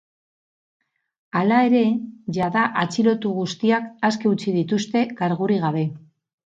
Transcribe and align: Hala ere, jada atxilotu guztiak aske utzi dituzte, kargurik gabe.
Hala 1.41 1.59
ere, 1.67 1.83
jada 2.39 2.65
atxilotu 2.87 3.37
guztiak 3.43 3.95
aske 4.13 4.35
utzi 4.35 4.59
dituzte, 4.61 5.09
kargurik 5.23 5.67
gabe. 5.71 5.91